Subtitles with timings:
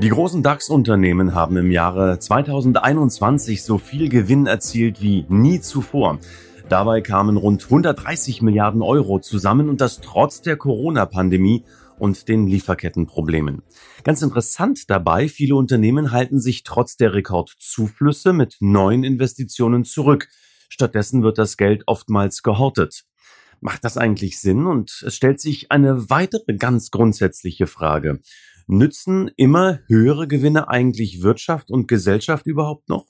[0.00, 6.18] Die großen DAX-Unternehmen haben im Jahre 2021 so viel Gewinn erzielt wie nie zuvor.
[6.68, 11.64] Dabei kamen rund 130 Milliarden Euro zusammen und das trotz der Corona-Pandemie
[11.98, 13.62] und den Lieferkettenproblemen.
[14.02, 20.28] Ganz interessant dabei, viele Unternehmen halten sich trotz der Rekordzuflüsse mit neuen Investitionen zurück.
[20.68, 23.04] Stattdessen wird das Geld oftmals gehortet.
[23.60, 24.66] Macht das eigentlich Sinn?
[24.66, 28.20] Und es stellt sich eine weitere ganz grundsätzliche Frage.
[28.72, 33.06] Nützen immer höhere Gewinne eigentlich Wirtschaft und Gesellschaft überhaupt noch?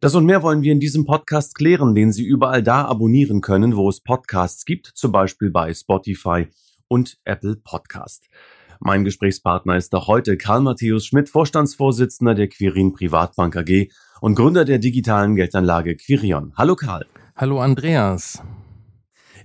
[0.00, 3.76] Das und mehr wollen wir in diesem Podcast klären, den Sie überall da abonnieren können,
[3.76, 6.46] wo es Podcasts gibt, zum Beispiel bei Spotify
[6.86, 8.28] und Apple Podcast.
[8.78, 13.88] Mein Gesprächspartner ist auch heute Karl Matthäus Schmidt, Vorstandsvorsitzender der Quirin Privatbank AG
[14.20, 16.52] und Gründer der digitalen Geldanlage Quirion.
[16.56, 17.06] Hallo Karl.
[17.34, 18.42] Hallo Andreas.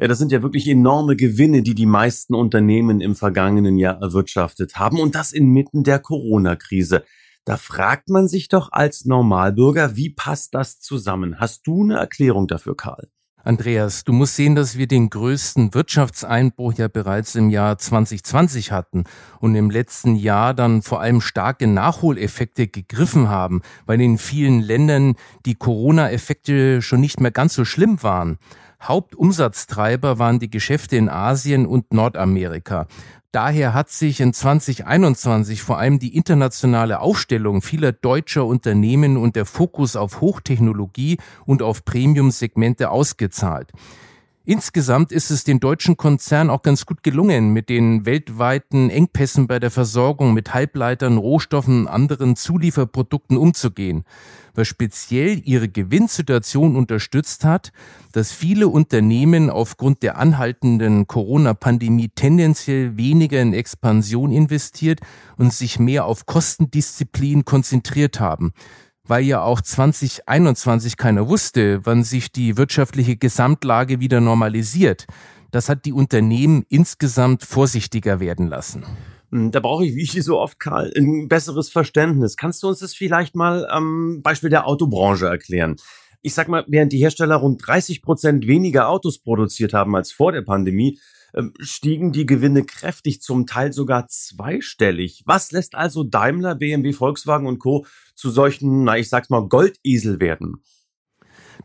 [0.02, 4.78] Ja, das sind ja wirklich enorme Gewinne, die die meisten Unternehmen im vergangenen Jahr erwirtschaftet
[4.78, 7.04] haben und das inmitten der Corona-Krise.
[7.44, 11.42] Da fragt man sich doch als Normalbürger, wie passt das zusammen?
[11.42, 13.10] Hast du eine Erklärung dafür, Karl?
[13.44, 19.04] Andreas, du musst sehen, dass wir den größten Wirtschaftseinbruch ja bereits im Jahr 2020 hatten
[19.40, 25.16] und im letzten Jahr dann vor allem starke Nachholeffekte gegriffen haben, weil in vielen Ländern
[25.46, 28.38] die Corona-Effekte schon nicht mehr ganz so schlimm waren.
[28.82, 32.88] Hauptumsatztreiber waren die Geschäfte in Asien und Nordamerika.
[33.32, 39.46] Daher hat sich in 2021 vor allem die internationale Aufstellung vieler deutscher Unternehmen und der
[39.46, 43.72] Fokus auf Hochtechnologie und auf Premium-Segmente ausgezahlt.
[44.46, 49.60] Insgesamt ist es den deutschen Konzernen auch ganz gut gelungen, mit den weltweiten Engpässen bei
[49.60, 54.06] der Versorgung mit Halbleitern, Rohstoffen und anderen Zulieferprodukten umzugehen.
[54.56, 57.72] Was speziell ihre Gewinnsituation unterstützt hat,
[58.14, 65.02] dass viele Unternehmen aufgrund der anhaltenden Corona-Pandemie tendenziell weniger in Expansion investiert
[65.38, 68.54] und sich mehr auf Kostendisziplin konzentriert haben
[69.10, 75.08] weil ja auch 2021 keiner wusste, wann sich die wirtschaftliche Gesamtlage wieder normalisiert.
[75.52, 78.86] Das hat die Unternehmen insgesamt vorsichtiger werden lassen.
[79.32, 82.38] Hm, da brauche ich, wie ich so oft, Karl, ein besseres Verständnis.
[82.38, 85.78] Kannst du uns das vielleicht mal am Beispiel der Autobranche erklären?
[86.22, 90.34] Ich sag mal, während die Hersteller rund 30 Prozent weniger Autos produziert haben als vor
[90.34, 91.00] der Pandemie,
[91.60, 95.24] stiegen die Gewinne kräftig, zum Teil sogar zweistellig.
[95.26, 97.86] Was lässt also Daimler, BMW, Volkswagen und Co.
[98.16, 100.64] zu solchen, na ich sag's mal, Goldesel werden?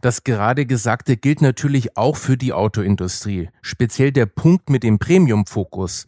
[0.00, 6.04] Das gerade Gesagte gilt natürlich auch für die Autoindustrie, speziell der Punkt mit dem Premium-Fokus.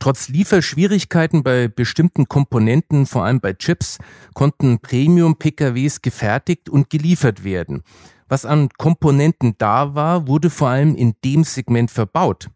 [0.00, 3.98] Trotz Lieferschwierigkeiten bei bestimmten Komponenten, vor allem bei Chips,
[4.34, 7.82] konnten Premium-PKWs gefertigt und geliefert werden.
[8.28, 12.48] Was an Komponenten da war, wurde vor allem in dem Segment verbaut.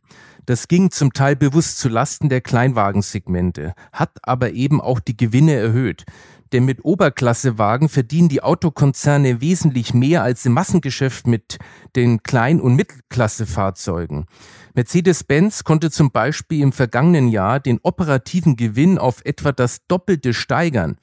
[0.47, 5.55] Das ging zum Teil bewusst zu Lasten der Kleinwagensegmente, hat aber eben auch die Gewinne
[5.55, 6.05] erhöht.
[6.53, 11.59] Denn mit Oberklassewagen verdienen die Autokonzerne wesentlich mehr als im Massengeschäft mit
[11.95, 14.27] den Klein- und Mittelklassefahrzeugen.
[14.75, 20.97] Mercedes-Benz konnte zum Beispiel im vergangenen Jahr den operativen Gewinn auf etwa das Doppelte steigern.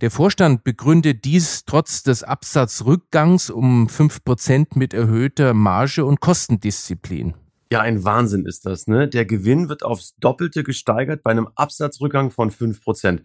[0.00, 7.34] Der Vorstand begründet dies trotz des Absatzrückgangs um fünf Prozent mit erhöhter Marge und Kostendisziplin.
[7.70, 9.08] Ja, ein Wahnsinn ist das, ne?
[9.08, 13.22] Der Gewinn wird aufs Doppelte gesteigert bei einem Absatzrückgang von fünf Prozent.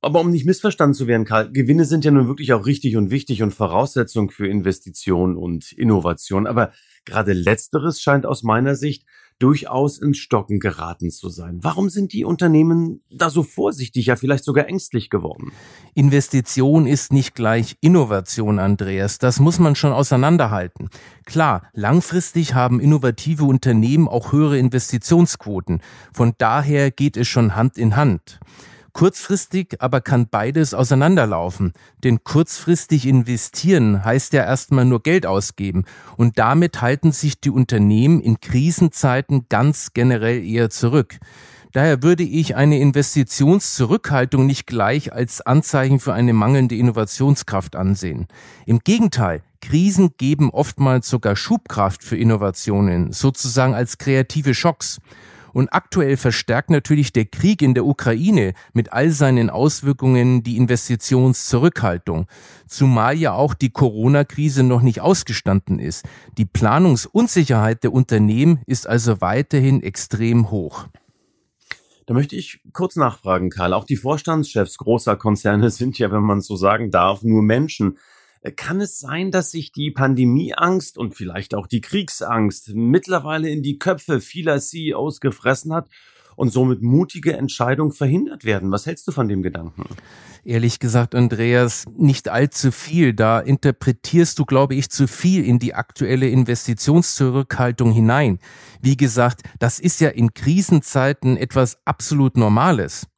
[0.00, 3.10] Aber um nicht missverstanden zu werden, Karl, Gewinne sind ja nun wirklich auch richtig und
[3.10, 6.46] wichtig und Voraussetzung für Investition und Innovation.
[6.46, 6.72] Aber
[7.04, 9.04] gerade letzteres scheint aus meiner Sicht
[9.38, 11.58] durchaus ins Stocken geraten zu sein.
[11.62, 15.52] Warum sind die Unternehmen da so vorsichtig, ja vielleicht sogar ängstlich geworden?
[15.94, 19.18] Investition ist nicht gleich Innovation, Andreas.
[19.18, 20.88] Das muss man schon auseinanderhalten.
[21.24, 25.80] Klar, langfristig haben innovative Unternehmen auch höhere Investitionsquoten.
[26.12, 28.40] Von daher geht es schon Hand in Hand.
[28.98, 31.72] Kurzfristig aber kann beides auseinanderlaufen.
[32.02, 35.84] Denn kurzfristig investieren heißt ja erstmal nur Geld ausgeben.
[36.16, 41.20] Und damit halten sich die Unternehmen in Krisenzeiten ganz generell eher zurück.
[41.70, 48.26] Daher würde ich eine Investitionszurückhaltung nicht gleich als Anzeichen für eine mangelnde Innovationskraft ansehen.
[48.66, 54.98] Im Gegenteil, Krisen geben oftmals sogar Schubkraft für Innovationen, sozusagen als kreative Schocks.
[55.58, 62.28] Und aktuell verstärkt natürlich der Krieg in der Ukraine mit all seinen Auswirkungen die Investitionszurückhaltung.
[62.68, 66.04] Zumal ja auch die Corona-Krise noch nicht ausgestanden ist.
[66.36, 70.86] Die Planungsunsicherheit der Unternehmen ist also weiterhin extrem hoch.
[72.06, 73.72] Da möchte ich kurz nachfragen, Karl.
[73.72, 77.98] Auch die Vorstandschefs großer Konzerne sind ja, wenn man so sagen darf, nur Menschen.
[78.40, 83.62] Äh, kann es sein, dass sich die Pandemieangst und vielleicht auch die Kriegsangst mittlerweile in
[83.62, 85.88] die Köpfe vieler CEOs gefressen hat
[86.38, 88.70] und somit mutige Entscheidungen verhindert werden?
[88.70, 89.84] Was hältst du von dem Gedanken?
[90.44, 93.12] Ehrlich gesagt, Andreas, nicht allzu viel.
[93.12, 98.38] Da interpretierst du, glaube ich, zu viel in die aktuelle Investitionszurückhaltung hinein.
[98.80, 103.08] Wie gesagt, das ist ja in Krisenzeiten etwas absolut Normales.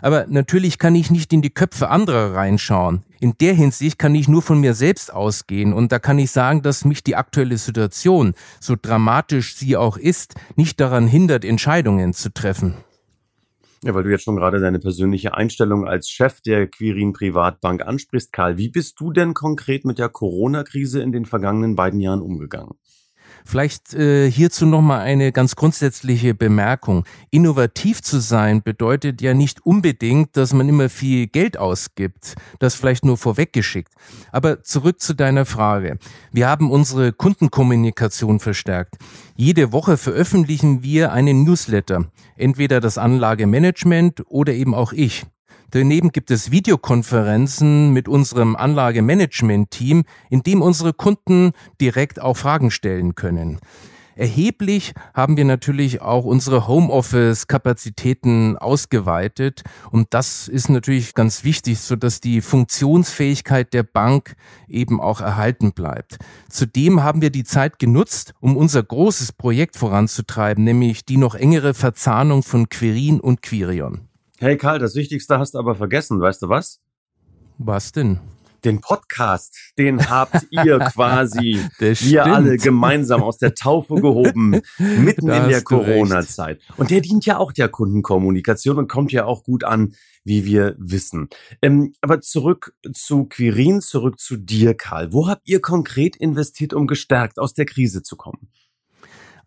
[0.00, 3.04] Aber natürlich kann ich nicht in die Köpfe anderer reinschauen.
[3.20, 6.62] In der Hinsicht kann ich nur von mir selbst ausgehen und da kann ich sagen,
[6.62, 12.32] dass mich die aktuelle Situation, so dramatisch sie auch ist, nicht daran hindert, Entscheidungen zu
[12.32, 12.74] treffen.
[13.82, 18.32] Ja, weil du jetzt schon gerade deine persönliche Einstellung als Chef der Quirin Privatbank ansprichst,
[18.32, 18.56] Karl.
[18.56, 22.74] Wie bist du denn konkret mit der Corona-Krise in den vergangenen beiden Jahren umgegangen?
[23.44, 27.04] Vielleicht äh, hierzu nochmal eine ganz grundsätzliche Bemerkung.
[27.30, 32.34] Innovativ zu sein bedeutet ja nicht unbedingt, dass man immer viel Geld ausgibt.
[32.58, 33.92] Das vielleicht nur vorweggeschickt.
[34.32, 35.98] Aber zurück zu deiner Frage.
[36.32, 38.96] Wir haben unsere Kundenkommunikation verstärkt.
[39.36, 42.06] Jede Woche veröffentlichen wir einen Newsletter.
[42.36, 45.26] Entweder das Anlagemanagement oder eben auch ich.
[45.70, 53.14] Daneben gibt es Videokonferenzen mit unserem Anlagemanagement-Team, in dem unsere Kunden direkt auch Fragen stellen
[53.14, 53.58] können.
[54.18, 59.62] Erheblich haben wir natürlich auch unsere Homeoffice-Kapazitäten ausgeweitet
[59.92, 64.34] und das ist natürlich ganz wichtig, so dass die Funktionsfähigkeit der Bank
[64.66, 66.16] eben auch erhalten bleibt.
[66.48, 71.72] Zudem haben wir die Zeit genutzt, um unser großes Projekt voranzutreiben, nämlich die noch engere
[71.72, 74.07] Verzahnung von Quirin und Quirion.
[74.40, 76.80] Hey Karl, das Wichtigste hast du aber vergessen, weißt du was?
[77.58, 78.20] Was denn?
[78.62, 85.42] Den Podcast, den habt ihr quasi, wir alle gemeinsam aus der Taufe gehoben, mitten da
[85.42, 86.60] in der Corona-Zeit.
[86.76, 90.76] Und der dient ja auch der Kundenkommunikation und kommt ja auch gut an, wie wir
[90.78, 91.28] wissen.
[91.60, 95.12] Ähm, aber zurück zu Quirin, zurück zu dir, Karl.
[95.12, 98.48] Wo habt ihr konkret investiert, um gestärkt aus der Krise zu kommen?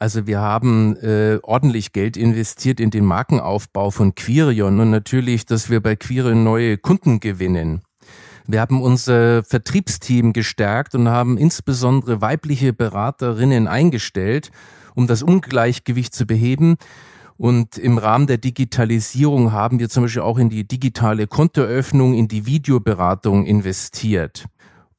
[0.02, 5.70] Also wir haben äh, ordentlich Geld investiert in den Markenaufbau von Quirion und natürlich, dass
[5.70, 7.84] wir bei Quirion neue Kunden gewinnen.
[8.48, 14.50] Wir haben unser Vertriebsteam gestärkt und haben insbesondere weibliche Beraterinnen eingestellt,
[14.96, 16.78] um das Ungleichgewicht zu beheben.
[17.38, 22.28] Und im Rahmen der Digitalisierung haben wir zum Beispiel auch in die digitale Kontoöffnung, in
[22.28, 24.46] die Videoberatung investiert.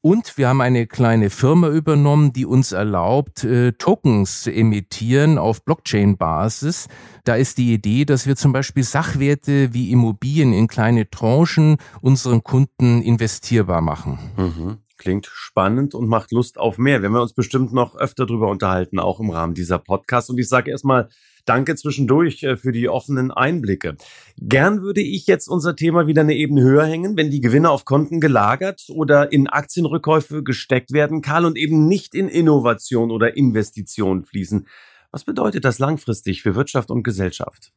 [0.04, 5.64] Und wir haben eine kleine Firma übernommen, die uns erlaubt, äh, Tokens zu emittieren auf
[5.64, 6.88] Blockchain-Basis.
[7.22, 12.42] Da ist die Idee, dass wir zum Beispiel Sachwerte wie Immobilien in kleine Tranchen unseren
[12.42, 14.18] Kunden investierbar machen.
[14.36, 14.78] Mhm.
[15.02, 17.02] Klingt spannend und macht Lust auf mehr.
[17.02, 20.30] Wenn wir uns bestimmt noch öfter drüber unterhalten, auch im Rahmen dieser Podcast.
[20.30, 21.08] Und ich sage erstmal
[21.44, 23.96] Danke zwischendurch äh, für die offenen Einblicke.
[24.38, 27.84] Gern würde ich jetzt unser Thema wieder eine Ebene höher hängen, wenn die Gewinne auf
[27.84, 34.24] Konten gelagert oder in Aktienrückkäufe gesteckt werden, Karl, und eben nicht in Innovation oder Investition
[34.24, 34.68] fließen.
[35.10, 37.72] Was bedeutet das langfristig für Wirtschaft und Gesellschaft?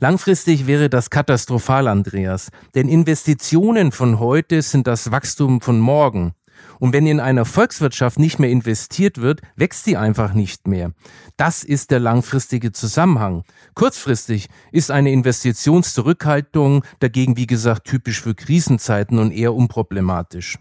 [0.00, 2.50] Langfristig wäre das katastrophal, Andreas.
[2.74, 6.34] Denn Investitionen von heute sind das Wachstum von morgen.
[6.78, 10.92] Und wenn in einer Volkswirtschaft nicht mehr investiert wird, wächst sie einfach nicht mehr.
[11.36, 13.44] Das ist der langfristige Zusammenhang.
[13.74, 20.58] Kurzfristig ist eine Investitionszurückhaltung dagegen, wie gesagt, typisch für Krisenzeiten und eher unproblematisch.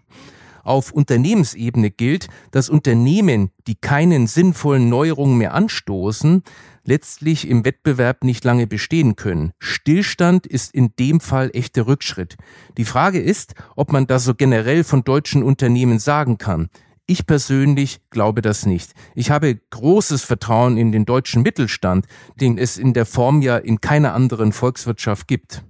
[0.68, 6.44] Auf Unternehmensebene gilt, dass Unternehmen, die keinen sinnvollen Neuerungen mehr anstoßen,
[6.84, 9.54] letztlich im Wettbewerb nicht lange bestehen können.
[9.60, 12.36] Stillstand ist in dem Fall echter Rückschritt.
[12.78, 16.70] Die Frage ist, ob man das so generell von deutschen Unternehmen sagen kann.
[17.06, 18.92] Ich persönlich glaube das nicht.
[19.16, 22.06] Ich habe großes Vertrauen in den deutschen Mittelstand,
[22.42, 25.64] den es in der Form ja in keiner anderen Volkswirtschaft gibt.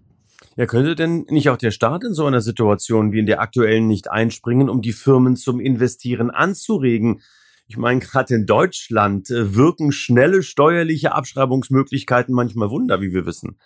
[0.58, 3.88] Ja, könnte denn nicht auch der Staat in so einer Situation wie in der aktuellen
[3.88, 7.22] nicht einspringen, um die Firmen zum Investieren anzuregen?
[7.68, 13.60] Ich meine, gerade in Deutschland äh, wirken schnelle steuerliche Abschreibungsmöglichkeiten manchmal Wunder, wie wir wissen.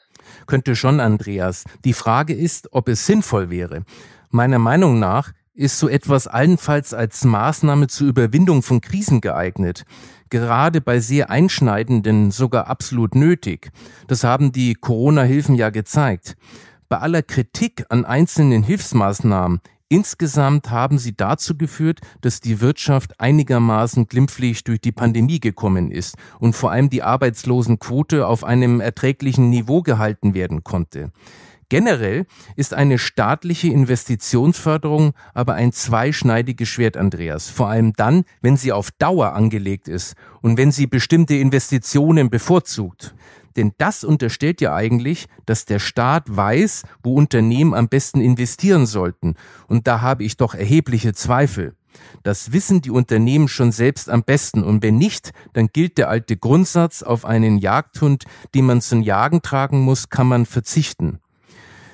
[0.48, 1.64] Könnte schon, Andreas.
[1.86, 3.86] Die Frage ist, ob es sinnvoll wäre.
[4.30, 9.84] Meiner Meinung nach ist so etwas allenfalls als Maßnahme zur Überwindung von Krisen geeignet.
[10.30, 13.72] Gerade bei sehr einschneidenden sogar absolut nötig.
[14.08, 16.36] Das haben die Corona-Hilfen ja gezeigt.
[16.92, 24.08] Bei aller Kritik an einzelnen Hilfsmaßnahmen Insgesamt haben sie dazu geführt, dass die Wirtschaft einigermaßen
[24.08, 29.84] glimpflich durch die Pandemie gekommen ist und vor allem die Arbeitslosenquote auf einem erträglichen Niveau
[29.84, 31.14] gehalten werden konnte.
[31.70, 32.26] Generell
[32.58, 37.50] ist eine staatliche Investitionsförderung aber ein zweischneidiges Schwert, Andreas.
[37.50, 43.16] Vor allem dann, wenn sie auf Dauer angelegt ist und wenn sie bestimmte Investitionen bevorzugt.
[43.58, 49.36] Denn das unterstellt ja eigentlich, dass der Staat weiß, wo Unternehmen am besten investieren sollten.
[49.67, 51.75] Und da habe ich doch erhebliche Zweifel.
[52.24, 54.63] Das wissen die Unternehmen schon selbst am besten.
[54.63, 59.41] Und wenn nicht, dann gilt der alte Grundsatz, auf einen Jagdhund, den man zum Jagen
[59.41, 61.20] tragen muss, kann man verzichten.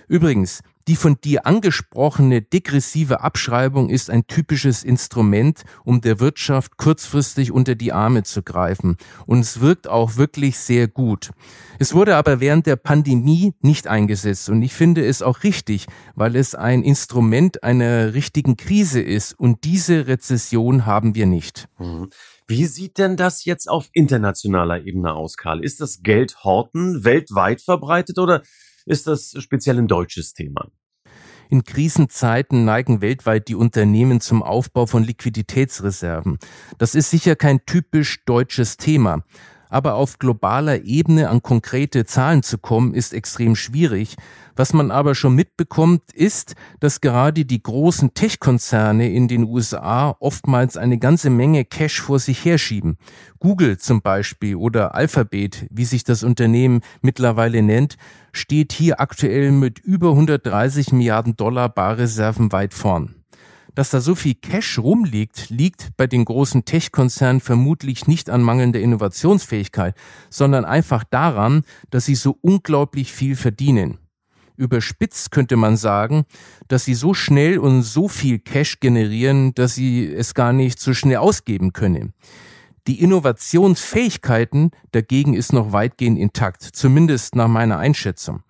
[0.07, 7.51] Übrigens, die von dir angesprochene degressive Abschreibung ist ein typisches Instrument, um der Wirtschaft kurzfristig
[7.51, 8.97] unter die Arme zu greifen.
[9.25, 11.31] Und es wirkt auch wirklich sehr gut.
[11.79, 14.49] Es wurde aber während der Pandemie nicht eingesetzt.
[14.49, 19.37] Und ich finde es auch richtig, weil es ein Instrument einer richtigen Krise ist.
[19.37, 21.67] Und diese Rezession haben wir nicht.
[21.79, 22.09] Mhm.
[22.47, 25.63] Wie sieht denn das jetzt auf internationaler Ebene aus, Karl?
[25.63, 28.41] Ist das Geld horten weltweit verbreitet oder
[28.85, 30.71] ist das speziell ein deutsches Thema?
[31.49, 36.39] In Krisenzeiten neigen weltweit die Unternehmen zum Aufbau von Liquiditätsreserven.
[36.77, 39.23] Das ist sicher kein typisch deutsches Thema.
[39.69, 44.15] Aber auf globaler Ebene an konkrete Zahlen zu kommen, ist extrem schwierig.
[44.55, 50.77] Was man aber schon mitbekommt, ist, dass gerade die großen Tech-Konzerne in den USA oftmals
[50.77, 52.97] eine ganze Menge Cash vor sich herschieben.
[53.39, 57.97] Google zum Beispiel oder Alphabet, wie sich das Unternehmen mittlerweile nennt,
[58.31, 63.16] steht hier aktuell mit über 130 Milliarden Dollar Barreserven weit vorn.
[63.77, 68.79] Dass da so viel Cash rumliegt, liegt bei den großen Tech-Konzernen vermutlich nicht an mangelnder
[68.79, 69.93] Innovationsfähigkeit,
[70.31, 73.99] sondern einfach daran, dass sie so unglaublich viel verdienen.
[74.55, 76.25] Überspitzt könnte man sagen,
[76.67, 80.95] dass sie so schnell und so viel Cash generieren, dass sie es gar nicht so
[80.95, 82.13] schnell ausgeben können.
[82.87, 88.41] Die Innovationsfähigkeiten dagegen ist noch weitgehend intakt, zumindest nach meiner Einschätzung.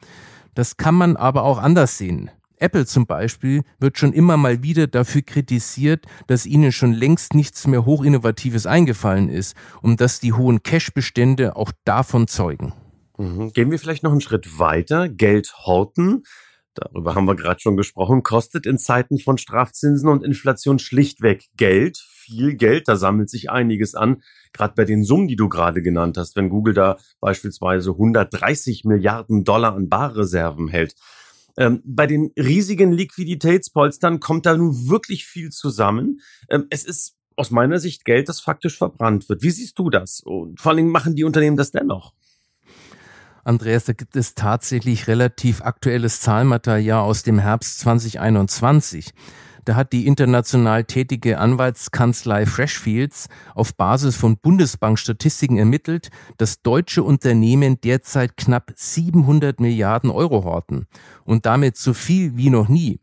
[0.53, 2.31] Das kann man aber auch anders sehen.
[2.59, 7.67] Apple zum Beispiel wird schon immer mal wieder dafür kritisiert, dass ihnen schon längst nichts
[7.67, 12.73] mehr Hochinnovatives eingefallen ist und dass die hohen Cash-Bestände auch davon zeugen.
[13.17, 13.51] Mhm.
[13.53, 15.09] Gehen wir vielleicht noch einen Schritt weiter.
[15.09, 16.23] Geld horten,
[16.75, 21.97] darüber haben wir gerade schon gesprochen, kostet in Zeiten von Strafzinsen und Inflation schlichtweg Geld,
[21.97, 24.21] viel Geld, da sammelt sich einiges an,
[24.53, 29.43] gerade bei den Summen, die du gerade genannt hast, wenn Google da beispielsweise 130 Milliarden
[29.43, 30.95] Dollar an Barreserven hält.
[31.57, 36.21] Ähm, bei den riesigen Liquiditätspolstern kommt da nun wirklich viel zusammen.
[36.49, 39.41] Ähm, es ist aus meiner Sicht Geld, das faktisch verbrannt wird.
[39.43, 40.21] Wie siehst du das?
[40.21, 42.13] Und vor allen Dingen machen die Unternehmen das dennoch?
[43.43, 49.13] Andreas, da gibt es tatsächlich relativ aktuelles Zahlmaterial aus dem Herbst 2021.
[49.67, 57.81] Da hat die international tätige Anwaltskanzlei Freshfields auf Basis von Bundesbankstatistiken ermittelt, dass deutsche Unternehmen
[57.81, 60.87] derzeit knapp 700 Milliarden Euro horten
[61.25, 63.01] und damit so viel wie noch nie.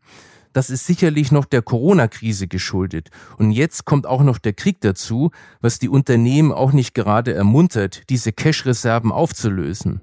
[0.53, 3.11] Das ist sicherlich noch der Corona-Krise geschuldet.
[3.37, 5.29] Und jetzt kommt auch noch der Krieg dazu,
[5.61, 10.01] was die Unternehmen auch nicht gerade ermuntert, diese Cash-Reserven aufzulösen.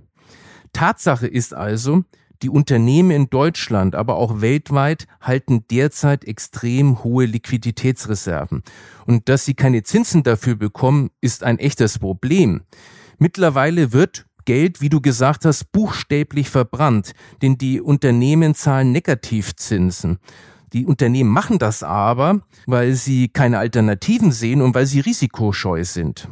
[0.72, 2.04] Tatsache ist also,
[2.42, 8.62] die Unternehmen in Deutschland, aber auch weltweit halten derzeit extrem hohe Liquiditätsreserven.
[9.06, 12.62] Und dass sie keine Zinsen dafür bekommen, ist ein echtes Problem.
[13.18, 20.18] Mittlerweile wird Geld, wie du gesagt hast, buchstäblich verbrannt, denn die Unternehmen zahlen Negativzinsen.
[20.72, 26.28] Die Unternehmen machen das aber, weil sie keine Alternativen sehen und weil sie risikoscheu sind.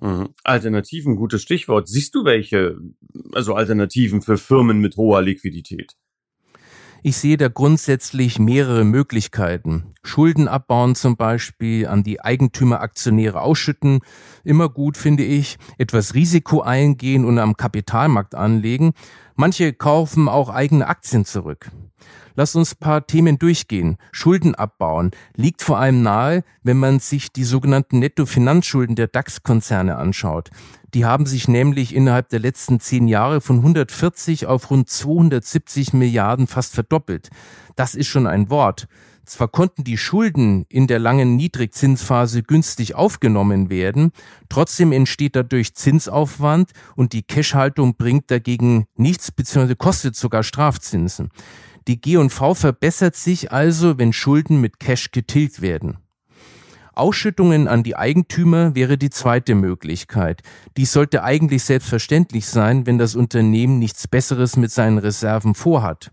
[0.00, 0.28] Mhm.
[0.44, 1.88] Alternativen, gutes Stichwort.
[1.88, 2.78] Siehst du welche,
[3.32, 5.94] also Alternativen für Firmen mit hoher Liquidität?
[7.02, 9.94] Ich sehe da grundsätzlich mehrere Möglichkeiten.
[10.08, 14.00] Schulden abbauen zum Beispiel, an die Eigentümeraktionäre ausschütten,
[14.42, 15.58] immer gut finde ich.
[15.76, 18.94] Etwas Risiko eingehen und am Kapitalmarkt anlegen.
[19.36, 21.70] Manche kaufen auch eigene Aktien zurück.
[22.34, 23.98] Lass uns paar Themen durchgehen.
[24.12, 30.50] Schulden abbauen liegt vor allem nahe, wenn man sich die sogenannten Nettofinanzschulden der DAX-Konzerne anschaut.
[30.94, 36.46] Die haben sich nämlich innerhalb der letzten zehn Jahre von 140 auf rund 270 Milliarden
[36.46, 37.28] fast verdoppelt.
[37.76, 38.88] Das ist schon ein Wort.
[39.28, 44.12] Zwar konnten die Schulden in der langen Niedrigzinsphase günstig aufgenommen werden,
[44.48, 49.74] trotzdem entsteht dadurch Zinsaufwand und die Cashhaltung bringt dagegen nichts bzw.
[49.74, 51.28] kostet sogar Strafzinsen.
[51.88, 55.98] Die G&V verbessert sich also, wenn Schulden mit Cash getilgt werden.
[56.94, 60.40] Ausschüttungen an die Eigentümer wäre die zweite Möglichkeit.
[60.78, 66.12] Dies sollte eigentlich selbstverständlich sein, wenn das Unternehmen nichts Besseres mit seinen Reserven vorhat.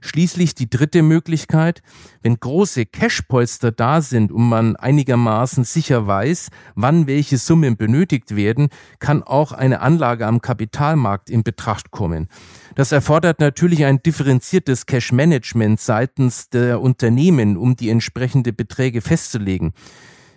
[0.00, 1.82] Schließlich die dritte Möglichkeit,
[2.22, 8.68] wenn große Cashpolster da sind und man einigermaßen sicher weiß, wann welche Summen benötigt werden,
[8.98, 12.28] kann auch eine Anlage am Kapitalmarkt in Betracht kommen.
[12.74, 19.72] Das erfordert natürlich ein differenziertes Cash-Management seitens der Unternehmen, um die entsprechende Beträge festzulegen.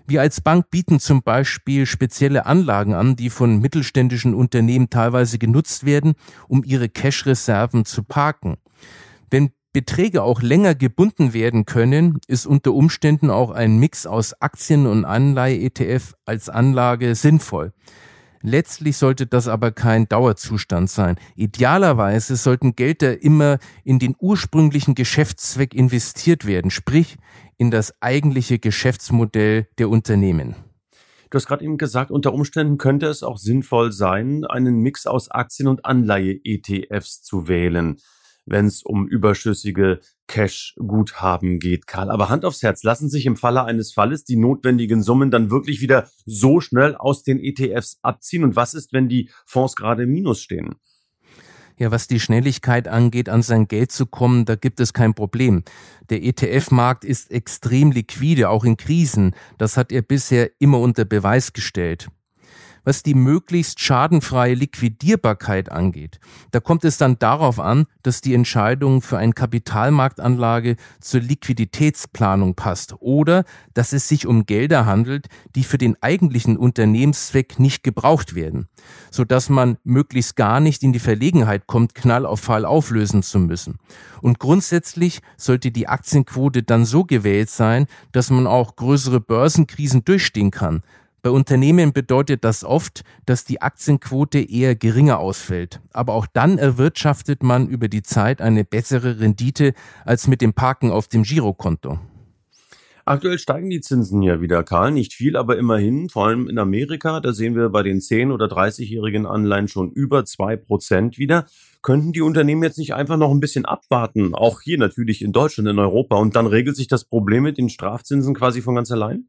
[0.07, 5.85] Wir als Bank bieten zum Beispiel spezielle Anlagen an, die von mittelständischen Unternehmen teilweise genutzt
[5.85, 6.15] werden,
[6.47, 8.57] um ihre Cash-Reserven zu parken.
[9.31, 14.85] Wenn Beträge auch länger gebunden werden können, ist unter Umständen auch ein Mix aus Aktien
[14.85, 17.71] und Anleihe-ETF als Anlage sinnvoll.
[18.41, 21.15] Letztlich sollte das aber kein Dauerzustand sein.
[21.35, 27.17] Idealerweise sollten Gelder immer in den ursprünglichen Geschäftszweck investiert werden, sprich
[27.57, 30.55] in das eigentliche Geschäftsmodell der Unternehmen.
[31.29, 35.31] Du hast gerade eben gesagt, unter Umständen könnte es auch sinnvoll sein, einen Mix aus
[35.31, 37.95] Aktien- und Anleihe-ETFs zu wählen,
[38.45, 42.09] wenn es um überschüssige Cash-Guthaben geht, Karl.
[42.09, 45.81] Aber Hand aufs Herz, lassen sich im Falle eines Falles die notwendigen Summen dann wirklich
[45.81, 48.43] wieder so schnell aus den ETFs abziehen?
[48.43, 50.75] Und was ist, wenn die Fonds gerade im Minus stehen?
[51.77, 55.63] Ja, was die Schnelligkeit angeht, an sein Geld zu kommen, da gibt es kein Problem.
[56.09, 59.35] Der ETF-Markt ist extrem liquide, auch in Krisen.
[59.57, 62.09] Das hat er bisher immer unter Beweis gestellt
[62.83, 66.19] was die möglichst schadenfreie Liquidierbarkeit angeht.
[66.51, 72.95] Da kommt es dann darauf an, dass die Entscheidung für eine Kapitalmarktanlage zur Liquiditätsplanung passt
[72.99, 78.67] oder dass es sich um Gelder handelt, die für den eigentlichen Unternehmenszweck nicht gebraucht werden,
[79.09, 83.77] sodass man möglichst gar nicht in die Verlegenheit kommt, Knall auf Fall auflösen zu müssen.
[84.21, 90.51] Und grundsätzlich sollte die Aktienquote dann so gewählt sein, dass man auch größere Börsenkrisen durchstehen
[90.51, 90.83] kann.
[91.23, 95.79] Bei Unternehmen bedeutet das oft, dass die Aktienquote eher geringer ausfällt.
[95.93, 99.73] Aber auch dann erwirtschaftet man über die Zeit eine bessere Rendite
[100.03, 101.99] als mit dem Parken auf dem Girokonto.
[103.05, 104.91] Aktuell steigen die Zinsen ja wieder, Karl.
[104.91, 106.09] Nicht viel, aber immerhin.
[106.09, 110.25] Vor allem in Amerika, da sehen wir bei den 10- oder 30-jährigen Anleihen schon über
[110.25, 111.45] zwei Prozent wieder.
[111.83, 114.33] Könnten die Unternehmen jetzt nicht einfach noch ein bisschen abwarten?
[114.33, 116.15] Auch hier natürlich in Deutschland, in Europa.
[116.15, 119.27] Und dann regelt sich das Problem mit den Strafzinsen quasi von ganz allein?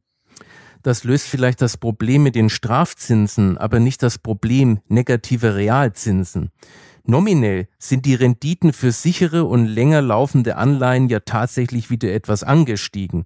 [0.82, 6.50] Das löst vielleicht das Problem mit den Strafzinsen, aber nicht das Problem negativer Realzinsen.
[7.04, 13.24] Nominell sind die Renditen für sichere und länger laufende Anleihen ja tatsächlich wieder etwas angestiegen.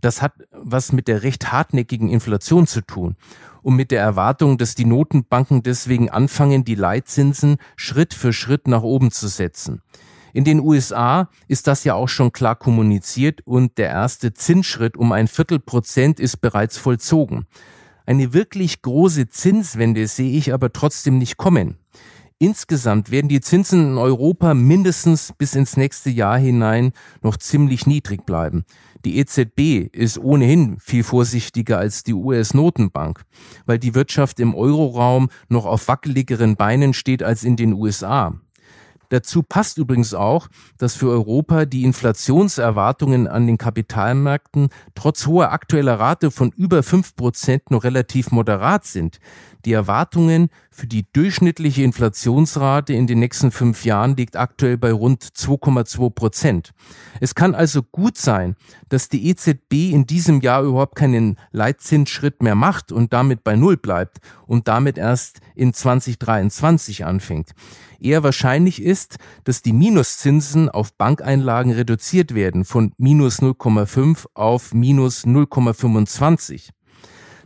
[0.00, 3.16] Das hat was mit der recht hartnäckigen Inflation zu tun
[3.62, 8.82] und mit der Erwartung, dass die Notenbanken deswegen anfangen, die Leitzinsen Schritt für Schritt nach
[8.82, 9.80] oben zu setzen.
[10.34, 15.12] In den USA ist das ja auch schon klar kommuniziert und der erste Zinsschritt um
[15.12, 17.46] ein Viertelprozent ist bereits vollzogen.
[18.04, 21.78] Eine wirklich große Zinswende sehe ich aber trotzdem nicht kommen.
[22.40, 26.90] Insgesamt werden die Zinsen in Europa mindestens bis ins nächste Jahr hinein
[27.22, 28.64] noch ziemlich niedrig bleiben.
[29.04, 33.22] Die EZB ist ohnehin viel vorsichtiger als die US-Notenbank,
[33.66, 38.34] weil die Wirtschaft im Euroraum noch auf wackeligeren Beinen steht als in den USA.
[39.08, 45.98] Dazu passt übrigens auch, dass für Europa die Inflationserwartungen an den Kapitalmärkten trotz hoher aktueller
[45.98, 49.18] Rate von über fünf Prozent noch relativ moderat sind.
[49.64, 55.24] Die Erwartungen für die durchschnittliche Inflationsrate in den nächsten fünf Jahren liegt aktuell bei rund
[55.24, 56.72] 2,2 Prozent.
[57.20, 58.56] Es kann also gut sein,
[58.90, 63.78] dass die EZB in diesem Jahr überhaupt keinen Leitzinsschritt mehr macht und damit bei Null
[63.78, 67.52] bleibt und damit erst in 2023 anfängt.
[68.00, 75.24] Eher wahrscheinlich ist, dass die Minuszinsen auf Bankeinlagen reduziert werden von minus 0,5 auf minus
[75.24, 76.68] 0,25.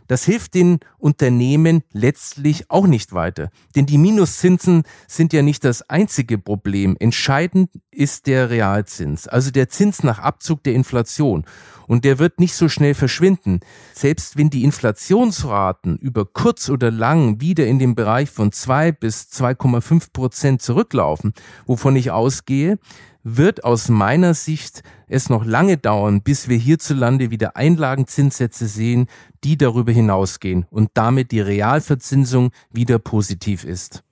[0.09, 3.51] Das hilft den Unternehmen letztlich auch nicht weiter.
[3.75, 6.97] Denn die Minuszinsen sind ja nicht das einzige Problem.
[6.99, 11.45] Entscheidend ist der Realzins, also der Zins nach Abzug der Inflation.
[11.85, 13.59] Und der wird nicht so schnell verschwinden.
[13.93, 19.29] Selbst wenn die Inflationsraten über kurz oder lang wieder in den Bereich von zwei bis
[19.31, 21.33] 2,5 Prozent zurücklaufen,
[21.67, 22.79] wovon ich ausgehe,
[23.23, 29.07] wird aus meiner Sicht es noch lange dauern, bis wir hierzulande wieder Einlagenzinssätze sehen,
[29.43, 34.03] die darüber hinausgehen und damit die Realverzinsung wieder positiv ist.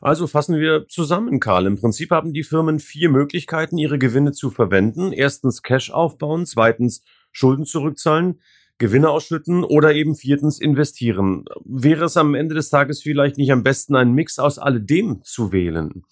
[0.00, 1.66] Also fassen wir zusammen, Karl.
[1.66, 5.12] Im Prinzip haben die Firmen vier Möglichkeiten, ihre Gewinne zu verwenden.
[5.12, 8.40] Erstens Cash aufbauen, zweitens Schulden zurückzahlen,
[8.78, 11.44] Gewinne ausschütten oder eben viertens investieren.
[11.64, 15.52] Wäre es am Ende des Tages vielleicht nicht am besten, einen Mix aus alledem zu
[15.52, 16.02] wählen?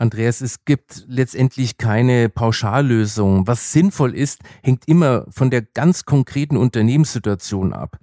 [0.00, 3.46] Andreas, es gibt letztendlich keine Pauschallösung.
[3.46, 7.98] Was sinnvoll ist, hängt immer von der ganz konkreten Unternehmenssituation ab.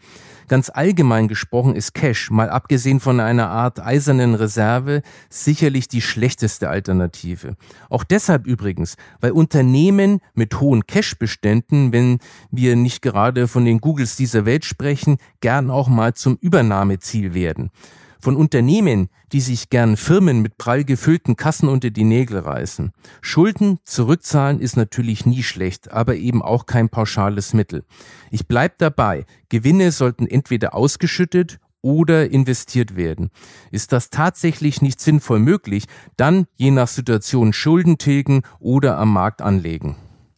[0.47, 6.69] Ganz allgemein gesprochen ist Cash, mal abgesehen von einer Art eisernen Reserve, sicherlich die schlechteste
[6.69, 7.55] Alternative.
[7.89, 12.19] Auch deshalb übrigens, weil Unternehmen mit hohen Cashbeständen, wenn
[12.51, 17.71] wir nicht gerade von den Googles dieser Welt sprechen, gern auch mal zum Übernahmeziel werden
[18.19, 22.91] von Unternehmen, die sich gern Firmen mit prall gefüllten Kassen unter die Nägel reißen.
[23.21, 27.83] Schulden zurückzahlen ist natürlich nie schlecht, aber eben auch kein pauschales Mittel.
[28.31, 29.25] Ich bleib dabei.
[29.49, 33.29] Gewinne sollten entweder ausgeschüttet oder investiert werden.
[33.71, 39.41] Ist das tatsächlich nicht sinnvoll möglich, dann je nach Situation Schulden tilgen oder am Markt
[39.41, 39.95] anlegen.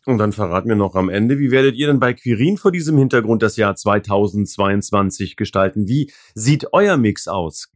[0.09, 2.97] Und dann verraten wir noch am Ende, wie werdet ihr denn bei Quirin vor diesem
[2.97, 5.87] Hintergrund das Jahr 2022 gestalten?
[5.87, 7.69] Wie sieht euer Mix aus?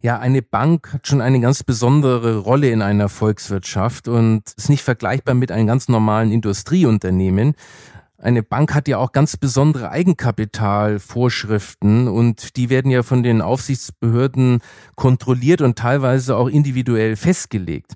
[0.00, 4.82] Ja, eine Bank hat schon eine ganz besondere Rolle in einer Volkswirtschaft und ist nicht
[4.82, 7.54] vergleichbar mit einem ganz normalen Industrieunternehmen.
[8.16, 14.58] Eine Bank hat ja auch ganz besondere Eigenkapitalvorschriften und die werden ja von den Aufsichtsbehörden
[14.96, 17.94] kontrolliert und teilweise auch individuell festgelegt.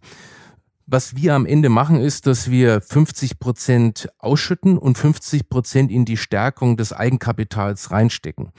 [0.93, 6.05] Was wir am Ende machen, ist, dass wir 50 Prozent ausschütten und 50 Prozent in
[6.05, 8.51] die Stärkung des Eigenkapitals reinstecken.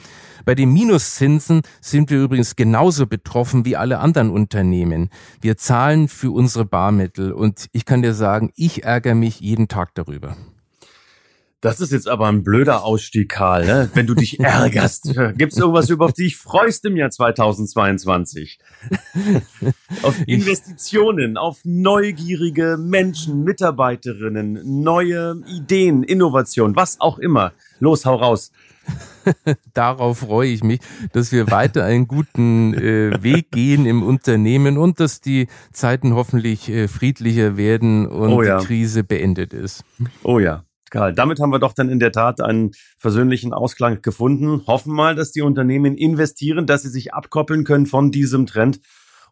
[0.44, 5.12] Bei den Minuszinsen sind wir übrigens genauso betroffen wie alle anderen Unternehmen.
[5.42, 9.94] Wir zahlen für unsere Barmittel und ich kann dir sagen, ich ärgere mich jeden Tag
[9.94, 10.36] darüber.
[11.64, 13.90] Das ist jetzt aber ein blöder Ausstieg, Karl, ne?
[13.94, 15.14] wenn du dich ärgerst.
[15.38, 18.60] Gibt es irgendwas, über auf dich freust im Jahr 2022?
[20.02, 27.54] auf Investitionen, auf neugierige Menschen, Mitarbeiterinnen, neue Ideen, Innovation, was auch immer.
[27.80, 28.52] Los, hau raus.
[29.74, 30.82] Darauf freue ich mich,
[31.14, 36.68] dass wir weiter einen guten äh, Weg gehen im Unternehmen und dass die Zeiten hoffentlich
[36.68, 38.60] äh, friedlicher werden und oh ja.
[38.60, 39.86] die Krise beendet ist.
[40.24, 40.66] Oh ja.
[40.94, 44.62] Karl, damit haben wir doch dann in der Tat einen versöhnlichen Ausklang gefunden.
[44.68, 48.80] Hoffen mal, dass die Unternehmen investieren, dass sie sich abkoppeln können von diesem Trend.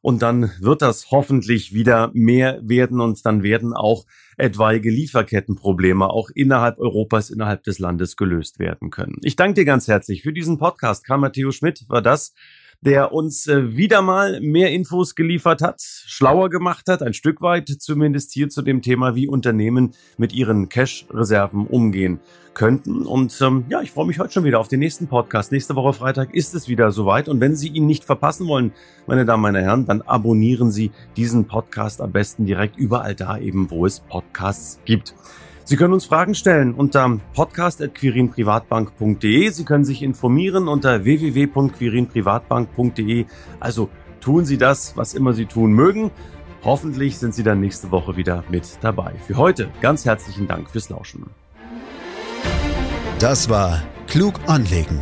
[0.01, 6.31] Und dann wird das hoffentlich wieder mehr werden und dann werden auch etwaige Lieferkettenprobleme auch
[6.33, 9.17] innerhalb Europas, innerhalb des Landes gelöst werden können.
[9.21, 11.05] Ich danke dir ganz herzlich für diesen Podcast.
[11.05, 12.33] Karl Matteo Schmidt war das
[12.81, 17.69] der uns äh, wieder mal mehr Infos geliefert hat, schlauer gemacht hat, ein Stück weit
[17.69, 22.19] zumindest hier zu dem Thema, wie Unternehmen mit ihren Cash-Reserven umgehen
[22.55, 23.05] könnten.
[23.05, 25.51] Und ähm, ja, ich freue mich heute schon wieder auf den nächsten Podcast.
[25.51, 27.29] Nächste Woche Freitag ist es wieder soweit.
[27.29, 28.73] Und wenn Sie ihn nicht verpassen wollen,
[29.05, 33.69] meine Damen, meine Herren, dann abonnieren Sie diesen Podcast am besten direkt überall da eben,
[33.69, 35.13] wo es Podcasts gibt.
[35.71, 39.49] Sie können uns Fragen stellen unter podcast.quirinprivatbank.de.
[39.51, 43.25] Sie können sich informieren unter www.quirinprivatbank.de.
[43.61, 43.87] Also
[44.19, 46.11] tun Sie das, was immer Sie tun mögen.
[46.65, 49.13] Hoffentlich sind Sie dann nächste Woche wieder mit dabei.
[49.25, 51.27] Für heute ganz herzlichen Dank fürs Lauschen.
[53.19, 54.99] Das war Klug anlegen.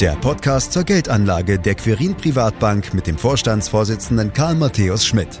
[0.00, 5.40] Der Podcast zur Geldanlage der Quirin Privatbank mit dem Vorstandsvorsitzenden Karl Matthäus Schmidt.